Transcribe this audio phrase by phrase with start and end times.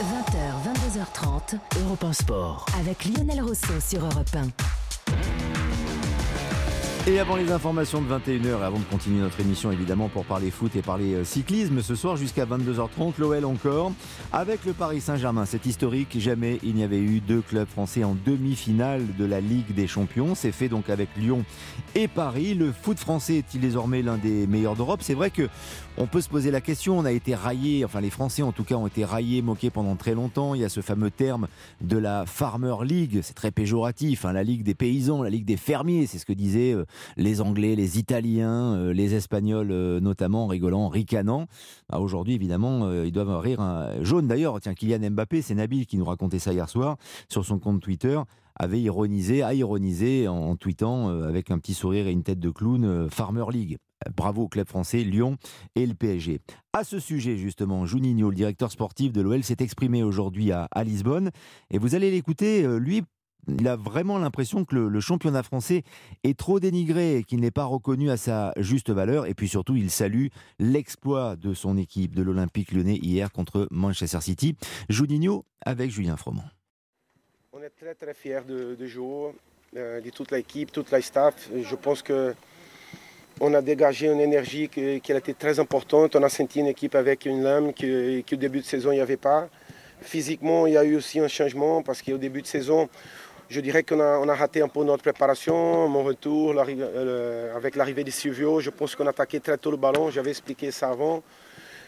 [0.00, 2.66] 20h, 22h30, Europe 1 Sport.
[2.78, 4.75] Avec Lionel Rousseau sur Europe 1.
[7.08, 10.50] Et avant les informations de 21h et avant de continuer notre émission évidemment pour parler
[10.50, 13.92] foot et parler euh, cyclisme, ce soir jusqu'à 22h30, l'OL encore,
[14.32, 15.44] avec le Paris Saint-Germain.
[15.44, 19.72] C'est historique, jamais il n'y avait eu deux clubs français en demi-finale de la Ligue
[19.72, 20.34] des Champions.
[20.34, 21.44] C'est fait donc avec Lyon
[21.94, 22.54] et Paris.
[22.54, 24.98] Le foot français est-il désormais l'un des meilleurs d'Europe?
[25.00, 25.48] C'est vrai que
[25.98, 28.64] on peut se poser la question, on a été raillé, enfin les Français en tout
[28.64, 30.54] cas ont été raillés, moqués pendant très longtemps.
[30.54, 31.48] Il y a ce fameux terme
[31.80, 35.56] de la Farmer League, c'est très péjoratif, hein, la Ligue des paysans, la Ligue des
[35.56, 36.84] fermiers, c'est ce que disaient euh,
[37.16, 41.46] les Anglais, les Italiens, euh, les Espagnols euh, notamment, rigolant, ricanant.
[41.88, 44.60] Bah, aujourd'hui évidemment, ils doivent rire un jaune d'ailleurs.
[44.60, 46.96] Tiens, Kylian Mbappé, c'est Nabil qui nous racontait ça hier soir
[47.28, 48.20] sur son compte Twitter
[48.58, 53.10] avait ironisé, a ironisé en, tweetant avec un petit sourire et une tête de clown
[53.10, 53.76] Farmer League.
[54.14, 55.36] Bravo au club français, Lyon
[55.74, 56.40] et le PSG.
[56.72, 61.30] À ce sujet, justement, Juninho, le directeur sportif de l'OL, s'est exprimé aujourd'hui à, Lisbonne.
[61.70, 63.02] Et vous allez l'écouter, euh, lui,
[63.48, 65.82] il a vraiment l'impression que le, championnat français
[66.24, 69.26] est trop dénigré et qu'il n'est pas reconnu à sa juste valeur.
[69.26, 70.26] Et puis surtout, il salue
[70.58, 74.56] l'exploit de son équipe de l'Olympique lyonnais hier contre Manchester City.
[74.88, 76.44] Juninho avec Julien Froment.
[77.52, 78.86] On est très très fiers de, de
[79.76, 81.48] euh, de toute l'équipe, toute la staff.
[81.54, 82.34] Je pense que
[83.40, 86.16] on a dégagé une énergie qui, qui, a été très importante.
[86.16, 89.00] On a senti une équipe avec une lame qui, au début de saison, il n'y
[89.00, 89.48] avait pas.
[90.00, 92.88] Physiquement, il y a eu aussi un changement parce qu'au début de saison,
[93.48, 95.88] je dirais qu'on a, raté un peu notre préparation.
[95.88, 99.76] Mon retour euh, avec l'arrivée de Silvio, je pense qu'on a attaqué très tôt le
[99.76, 100.10] ballon.
[100.10, 101.22] J'avais expliqué ça avant.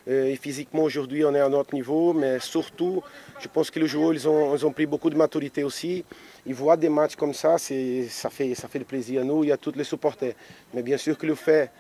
[0.09, 2.12] Euh, et physiquement, aujourd'hui, on est à notre niveau.
[2.12, 3.03] Mais surtout,
[3.41, 6.05] je pense que les joueurs, ils ont, pris beaucoup de maturité aussi.
[6.47, 9.56] Ils voient des matchs comme ça, ça fait, ça fait plaisir à nous et à
[9.56, 10.34] tous les supporters.
[10.72, 11.70] Mais bien sûr que le fait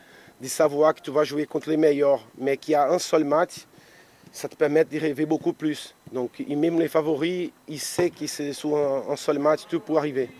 [0.40, 3.24] de savoir que tu vas jouer contre les meilleurs, mais qu'il y a un seul
[3.24, 3.66] match,
[4.32, 5.94] ça te permet de rêver beaucoup plus.
[6.12, 10.30] Donc, même les favoris, ils savent que c'est un, seul match, tout peut arriver.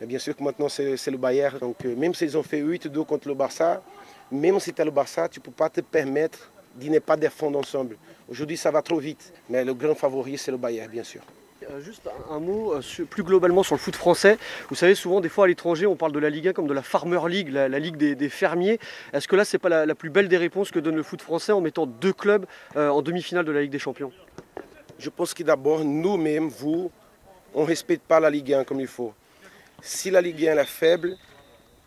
[0.00, 1.58] Mais bien sûr que maintenant, c'est le Bayern.
[1.58, 3.82] Donc, euh, même s'ils ont fait 8-2 contre le Barça,
[4.30, 7.16] même si tu es le Barça, tu ne peux pas te permettre de ne pas
[7.16, 7.96] défendre ensemble.
[8.28, 9.32] Aujourd'hui, ça va trop vite.
[9.48, 11.22] Mais le grand favori, c'est le Bayern, bien sûr.
[11.70, 14.38] Euh, juste un, mot euh, plus globalement sur le foot français.
[14.70, 16.72] Vous savez, souvent, des fois à l'étranger, on parle de la Ligue 1 comme de
[16.72, 18.78] la Farmer League, la, Ligue des, fermiers.
[19.12, 21.52] Est-ce que là, c'est pas la, plus belle des réponses que donne le foot français
[21.52, 22.46] en mettant deux clubs
[22.76, 24.12] euh, en demi-finale de la Ligue des Champions?
[24.98, 26.90] Je pense que d'abord, nous-mêmes, vous,
[27.54, 29.12] on ne respecte pas la Ligue 1 comme il faut.
[29.82, 31.16] Si la Ligue 1 est faible,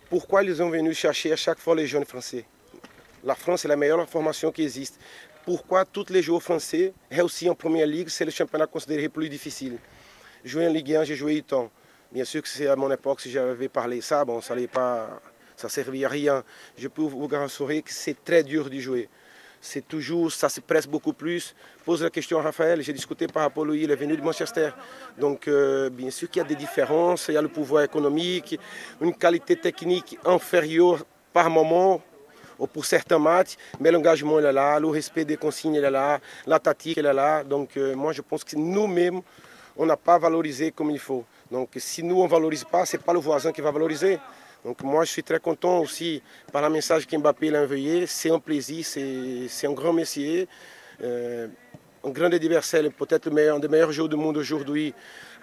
[0.10, 2.46] pourquoi ils ont venu chercher à chaque fois les jeunes français?
[3.24, 5.00] La France est la meilleure formation qui existe
[5.46, 9.78] pourquoi tous les joueurs français réussissent en première ligue, c'est le championnat considéré plus difficile.
[10.44, 11.72] Jouer en Ligue 1, j'ai joué 8 ans.
[12.12, 15.22] Bien sûr que c'est à mon époque, si j'avais parlé ça, bon, ça ne pas,
[15.56, 16.44] ça servait à rien.
[16.78, 19.10] Je peux vous garantir que c'est très dur de jouer.
[19.64, 21.56] C'est toujours, ça se presse beaucoup plus.
[21.86, 24.22] Pose la question à Raphaël, j'ai discuté par rapport à lui, il est venu de
[24.22, 24.72] Manchester.
[25.20, 28.60] Donc, euh, bien sûr qu'il y a des différences, il y a le pouvoir économique,
[29.00, 32.02] une qualité technique inférieure par moment
[32.68, 36.98] pour certains matchs, mais l'engagement est là, le respect des consignes est là, la tactique
[36.98, 37.44] est là.
[37.44, 39.22] Donc euh, moi je pense que nous-mêmes,
[39.78, 41.24] on n'a pas valorisé comme il faut.
[41.52, 44.20] Donc si nous on ne valorise pas, ce n'est pas le voisin qui va valoriser.
[44.64, 48.06] Donc moi je suis très content aussi par le message qu'Mbappé a envoyé.
[48.06, 50.48] C'est un plaisir, c'est un grand messier.
[51.04, 51.48] Euh,
[52.04, 54.94] un grand adversaire, peut-être un des meilleurs joueurs du monde aujourd'hui,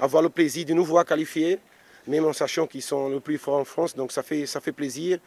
[0.00, 1.61] avoir le plaisir de nous voir qualifiés
[2.09, 3.95] même en sachant qu'ils sont le plus forts en France.
[3.95, 5.19] Donc ça fait, plaisir.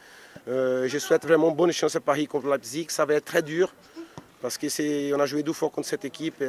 [0.48, 2.86] Euh, je souhaite vraiment bonne chance à Paris contre Leipzig.
[2.88, 3.72] Ça va être très dur
[4.40, 6.42] parce qu'on a joué deux fois contre cette équipe.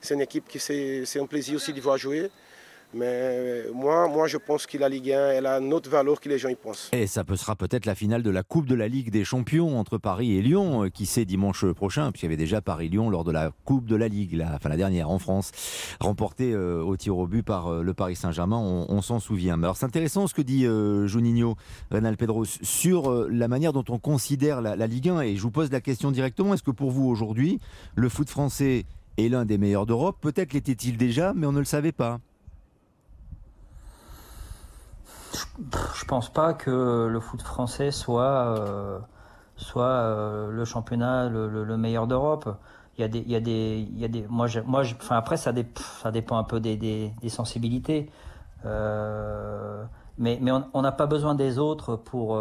[0.00, 2.30] C'est une équipe qui c'est un plaisir aussi de voir jouer.
[2.92, 6.20] Mais euh, moi, moi, je pense que la Ligue 1, elle a une autre valeur
[6.20, 6.90] que les gens y pensent.
[6.92, 9.98] Et ça sera peut-être la finale de la Coupe de la Ligue des Champions entre
[9.98, 13.32] Paris et Lyon, euh, qui sait dimanche prochain, puisqu'il y avait déjà Paris-Lyon lors de
[13.32, 15.50] la Coupe de la Ligue, la, enfin la dernière en France,
[16.00, 19.56] remportée euh, au tir au but par le Paris Saint-Germain, on, s'en souvient.
[19.56, 20.66] Mais alors c'est intéressant ce que dit
[21.08, 21.56] Juninho,
[21.90, 25.20] Renal Pedros, sur la manière dont on considère la, la Ligue 1.
[25.22, 27.60] Et je vous pose la question directement, est-ce que pour vous aujourd'hui,
[27.96, 28.84] le foot français
[29.16, 30.16] est l'un des meilleurs d'Europe?
[30.20, 32.20] Peut-être l'était-il déjà, mais on ne le savait pas.
[35.94, 38.98] Je pense pas que le foot français soit, euh,
[39.56, 42.56] soit euh, le championnat le, meilleur d'Europe.
[42.98, 44.26] Il y a des, il y a des, il y a des.
[44.28, 48.10] Moi, moi, enfin après, ça, dépend un peu des, des, sensibilités.
[48.64, 49.84] Euh,
[50.18, 52.38] mais, mais on n'a pas besoin des autres pour,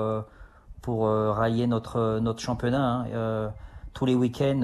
[0.82, 3.06] pour railler notre, notre championnat.
[3.14, 3.52] Hein.
[3.94, 4.62] tous les week-ends,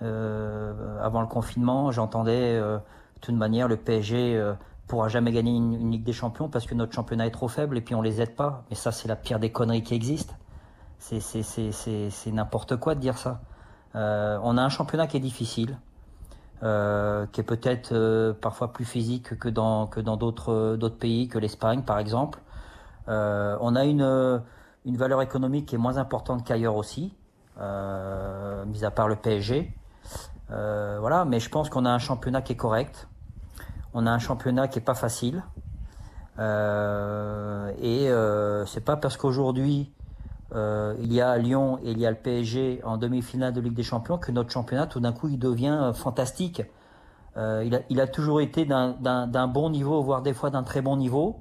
[0.00, 2.80] avant le confinement, j'entendais de
[3.20, 4.54] toute manière le PSG
[4.86, 7.80] pourra jamais gagner une, Ligue des Champions parce que notre championnat est trop faible et
[7.80, 8.64] puis on les aide pas.
[8.70, 10.34] Mais ça, c'est la pire des conneries qui existent.
[10.98, 13.40] C'est n'importe quoi de dire ça.
[13.94, 15.78] Euh, on a un championnat qui est difficile.
[16.62, 21.82] euh, qui est peut-être euh, parfois plus physique que dans que d'autres pays, que l'Espagne
[21.82, 22.38] par exemple.
[23.08, 24.42] On a une
[24.84, 27.14] une valeur économique qui est moins importante qu'ailleurs aussi,
[27.58, 29.74] mis à part le PSG.
[30.48, 33.08] voilà, mais je pense qu'on a un championnat qui est correct.
[33.94, 35.42] On a un championnat qui est pas facile.
[36.38, 38.08] et
[38.66, 39.92] c'est pas parce qu'aujourd'hui
[40.54, 43.74] euh, il y a Lyon et il y a le PSG en demi-finale de Ligue
[43.74, 46.62] des Champions que notre championnat, tout d'un coup, il devient euh, fantastique.
[47.38, 50.82] Euh, il, a, il, a, toujours été d'un bon niveau, voire des fois d'un très
[50.82, 51.40] bon niveau.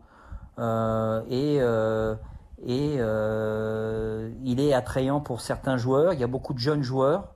[0.59, 2.15] Euh, et euh,
[2.63, 6.13] et euh, il est attrayant pour certains joueurs.
[6.13, 7.33] Il y a beaucoup de jeunes joueurs.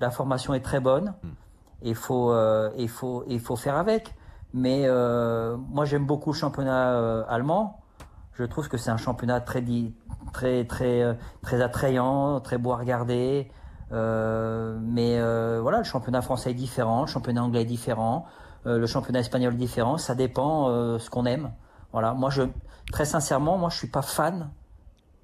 [0.00, 1.14] La formation est très bonne.
[1.94, 2.34] Faut,
[2.78, 4.14] il faut, il faut faire avec.
[4.54, 4.86] Mais
[5.70, 7.82] moi, j'aime beaucoup le championnat allemand.
[8.34, 9.62] Je trouve que c'est un championnat très,
[10.32, 13.50] très, très, euh, très attrayant, très beau à regarder.
[13.92, 18.24] Euh, mais euh, voilà, le championnat français est différent, le championnat anglais est différent,
[18.66, 19.98] euh, le championnat espagnol est différent.
[19.98, 21.52] Ça dépend euh, ce qu'on aime.
[21.92, 22.42] Voilà, moi je,
[22.90, 24.50] très sincèrement, moi je suis pas fan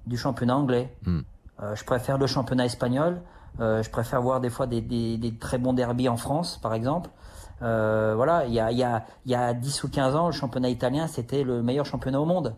[0.05, 0.95] du championnat anglais.
[1.05, 1.21] Hmm.
[1.73, 3.21] je préfère le championnat espagnol.
[3.59, 7.09] je préfère voir des fois des, des, des, très bons derbies en France, par exemple.
[7.61, 11.07] Voilà, il y a, y, a, y a 10 ou 15 ans, le championnat italien,
[11.07, 12.55] c'était le meilleur championnat au monde.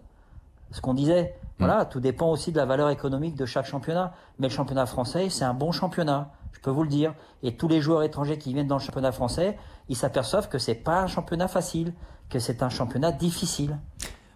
[0.71, 1.35] Ce qu'on disait.
[1.61, 4.13] Voilà, tout dépend aussi de la valeur économique de chaque championnat.
[4.39, 7.13] Mais le championnat français, c'est un bon championnat, je peux vous le dire.
[7.43, 10.73] Et tous les joueurs étrangers qui viennent dans le championnat français, ils s'aperçoivent que c'est
[10.73, 11.93] pas un championnat facile,
[12.31, 13.77] que c'est un championnat difficile.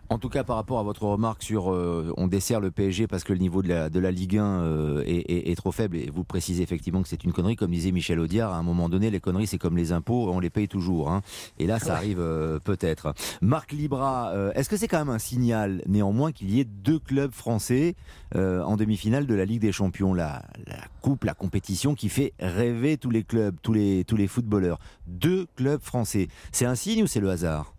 [0.10, 3.24] En tout cas, par rapport à votre remarque sur euh, on dessert le PSG parce
[3.24, 5.98] que le niveau de la, de la Ligue 1 euh, est, est, est, trop faible,
[5.98, 8.88] et vous précisez effectivement que c'est une connerie, comme disait Michel Audiard, à un moment
[8.88, 11.10] donné, les conneries, c'est comme les impôts, on les paye toujours.
[11.12, 11.22] Hein.
[11.60, 11.92] Et là, ça ouais.
[11.94, 13.14] arrive euh, peut-être.
[13.42, 17.00] Marc Libra, euh, est-ce que c'est quand même un signal, néanmoins, qu'il y ait deux
[17.00, 17.96] clubs français
[18.36, 20.14] euh, en demi-finale de la Ligue des Champions?
[20.14, 24.28] La, la coupe, la compétition qui fait rêver tous les clubs, tous les, tous les
[24.28, 24.80] footballeurs.
[25.08, 26.28] Deux clubs français.
[26.52, 27.75] C'est un signe ou c'est le hasard?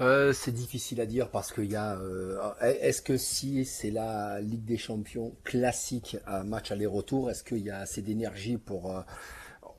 [0.00, 1.96] Euh, c'est difficile à dire parce qu'il y a.
[1.96, 7.58] Euh, est-ce que si c'est la Ligue des Champions classique à match aller-retour, est-ce qu'il
[7.58, 9.00] y a assez d'énergie pour euh,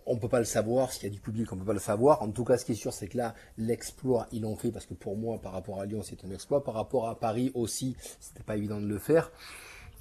[0.05, 2.21] on peut pas le savoir, s'il y a du public, on peut pas le savoir.
[2.23, 4.87] En tout cas, ce qui est sûr, c'est que là, l'exploit, ils l'ont fait parce
[4.87, 6.63] que pour moi, par rapport à Lyon, c'est un exploit.
[6.63, 9.31] Par rapport à Paris aussi, c'était pas évident de le faire.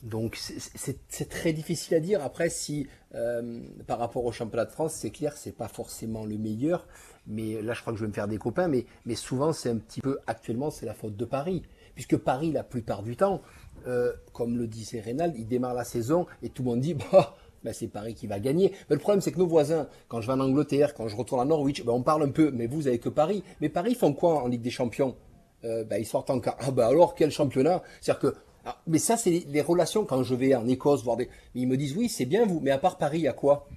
[0.03, 2.23] Donc c'est très difficile à dire.
[2.23, 6.39] Après, si euh, par rapport au championnat de France, c'est clair, c'est pas forcément le
[6.39, 6.87] meilleur.
[7.27, 8.69] Mais là, je crois que je vais me faire des copains.
[8.69, 11.63] Mais, souvent, c'est un petit peu actuellement, c'est la faute de Paris,
[11.95, 13.43] puisque Paris, la plupart du temps,
[13.87, 17.37] euh, comme le disait Reynald, il démarre la saison et tout le monde dit bah
[17.65, 18.73] ben c'est Paris qui va gagner.
[18.89, 21.41] Mais le problème, c'est que nos voisins, quand je vais en Angleterre, quand je retourne
[21.41, 23.43] à Norwich, ben on parle un peu, mais vous avez que Paris.
[23.61, 25.17] Mais Paris font quoi en Ligue des Champions?
[25.65, 26.57] Euh, ben Ils sortent en quart.
[26.61, 27.83] Ah ben alors, quel championnat?
[28.01, 31.29] C'est-à-dire que ah, mais ça, c'est les, relations quand je vais en Écosse voir des.
[31.55, 33.69] Ils me disent oui, c'est bien vous, mais à part Paris, il y a quoi?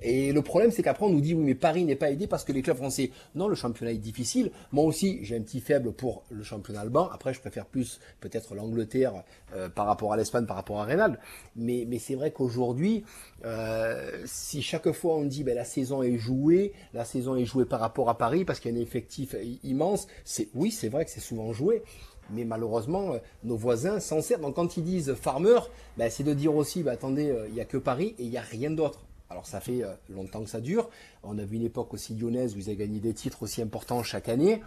[0.00, 2.44] Et le problème, c'est qu'après, on nous dit oui, mais Paris n'est pas aidé parce
[2.44, 3.10] que les clubs français.
[3.34, 4.52] Non, le championnat est difficile.
[4.72, 7.10] Moi aussi, j'ai un petit faible pour le championnat allemand.
[7.10, 9.24] Après, je préfère plus peut-être l'Angleterre
[9.54, 11.18] euh, par rapport à l'Espagne, par rapport à Reynald.
[11.56, 13.04] Mais, mais c'est vrai qu'aujourd'hui,
[13.44, 17.64] euh, si chaque fois on dit ben, la saison est jouée, la saison est jouée
[17.64, 19.34] par rapport à Paris parce qu'il y a un effectif
[19.64, 21.82] immense, c'est oui, c'est vrai que c'est souvent joué.
[22.30, 24.42] Mais malheureusement, euh, nos voisins s'en servent.
[24.42, 25.58] Donc quand ils disent farmer,
[25.96, 28.38] ben, c'est de dire aussi, ben, attendez, il n'y a que Paris et il n'y
[28.38, 29.07] a rien d'autre.
[29.30, 30.88] Alors ça fait longtemps que ça dure.
[31.22, 34.02] On a vu une époque aussi lyonnaise où ils avaient gagné des titres aussi importants
[34.02, 34.62] chaque année.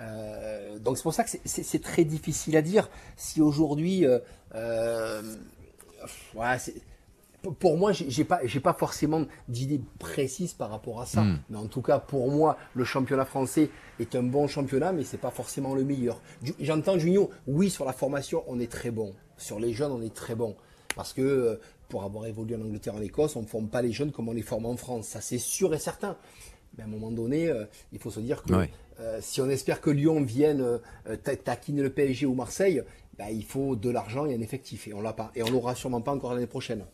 [0.00, 4.18] Euh, donc c'est pour ça que c'est très difficile à dire si aujourd'hui, euh,
[4.54, 5.22] euh,
[6.34, 6.56] ouais,
[7.58, 11.22] pour moi, j'ai pas, j'ai pas forcément d'idée précise par rapport à ça.
[11.22, 11.40] Mm.
[11.50, 13.70] Mais en tout cas, pour moi, le championnat français
[14.00, 16.20] est un bon championnat, mais c'est pas forcément le meilleur.
[16.60, 19.14] J'entends Junio, oui, sur la formation, on est très bon.
[19.36, 20.56] Sur les jeunes, on est très bon.
[20.96, 24.12] Parce que pour avoir évolué en Angleterre, en Écosse, on ne forme pas les jeunes
[24.12, 25.08] comme on les forme en France.
[25.08, 26.16] Ça, c'est sûr et certain.
[26.76, 28.70] Mais à un moment donné, euh, il faut se dire que ouais.
[29.00, 32.82] euh, si on espère que Lyon vienne euh, taquiner le PSG ou Marseille,
[33.18, 34.86] bah, il faut de l'argent et un effectif.
[34.86, 35.32] Et on l'a pas.
[35.34, 36.84] Et on l'aura sûrement pas encore l'année prochaine.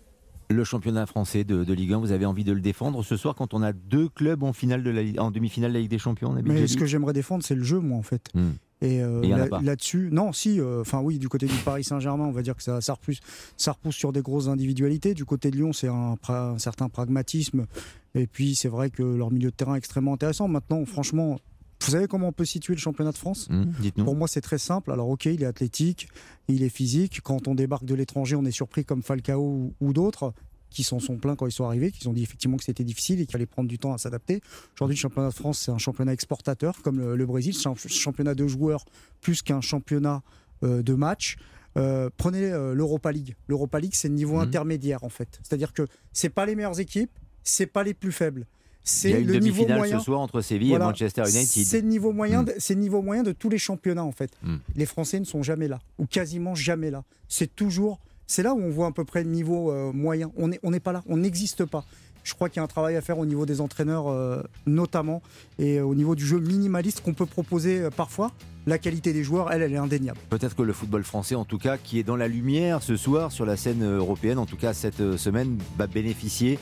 [0.51, 3.35] Le championnat français de, de, Ligue 1, vous avez envie de le défendre ce soir
[3.35, 5.99] quand on a deux clubs en, finale de la, en demi-finale de la Ligue des
[5.99, 8.29] Champions Mais ce que j'aimerais défendre, c'est le jeu, moi, en fait.
[8.35, 8.53] Hmm.
[8.81, 9.23] Et, euh,
[9.62, 12.57] là-dessus, là non, si, enfin euh, oui, du côté du Paris Saint-Germain, on va dire
[12.57, 13.21] que ça, ça, repousse,
[13.57, 15.14] ça repousse sur des grosses individualités.
[15.14, 17.66] Du côté de Lyon, c'est un, un, certain pragmatisme.
[18.14, 20.49] Et puis, c'est vrai que leur milieu de terrain est extrêmement intéressant.
[20.49, 21.38] Maintenant, franchement,
[21.81, 23.49] vous savez comment on peut situer le championnat de France?
[23.50, 24.90] Mmh, Pour moi, c'est très simple.
[24.90, 26.09] Alors, ok, il est athlétique,
[26.49, 27.21] il est physique.
[27.23, 30.33] Quand on débarque de l'étranger, on est surpris comme Falcao ou, ou d'autres
[30.75, 33.21] qui s'en sont plaints quand ils sont arrivés, qui ont dit effectivement que c'était difficile
[33.21, 34.40] et qu'il fallait prendre du temps à s'adapter.
[34.75, 37.75] Aujourd'hui, le championnat de France, c'est un championnat exportateur comme le, le Brésil, c'est un
[37.75, 38.85] championnat de joueurs
[39.21, 40.23] plus qu'un championnat
[40.62, 41.37] euh, de match.
[41.76, 43.35] Euh, prenez euh, l'Europa League.
[43.49, 44.40] L'Europa League, c'est le niveau mmh.
[44.40, 45.40] intermédiaire en fait.
[45.43, 47.11] C'est-à-dire que c'est pas les meilleures équipes,
[47.43, 48.47] c'est pas les plus faibles.
[48.87, 51.64] C'est le niveau moyen ce soir entre Séville et Manchester United.
[51.64, 52.52] C'est le niveau moyen, mm.
[52.59, 54.31] c'est niveau moyen de tous les championnats en fait.
[54.43, 54.57] Mm.
[54.76, 57.04] Les Français ne sont jamais là ou quasiment jamais là.
[57.28, 60.31] C'est toujours, c'est là où on voit à peu près le niveau euh, moyen.
[60.37, 61.85] On n'est pas là, on n'existe pas.
[62.23, 65.21] Je crois qu'il y a un travail à faire au niveau des entraîneurs euh, notamment
[65.59, 68.33] et au niveau du jeu minimaliste qu'on peut proposer euh, parfois.
[68.66, 70.19] La qualité des joueurs, elle, elle est indéniable.
[70.31, 73.31] Peut-être que le football français, en tout cas, qui est dans la lumière ce soir
[73.31, 76.59] sur la scène européenne, en tout cas cette semaine, va bénéficier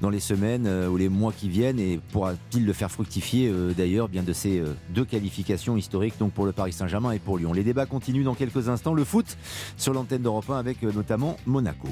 [0.00, 3.72] dans les semaines euh, ou les mois qui viennent et pourra-t-il le faire fructifier euh,
[3.72, 7.38] d'ailleurs bien de ces euh, deux qualifications historiques donc pour le Paris Saint-Germain et pour
[7.38, 7.52] Lyon.
[7.52, 8.94] Les débats continuent dans quelques instants.
[8.94, 9.36] Le foot
[9.76, 11.84] sur l'antenne d'Europe 1 avec notamment Monaco.